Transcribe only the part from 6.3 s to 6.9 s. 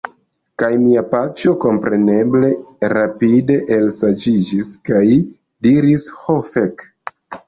fek!"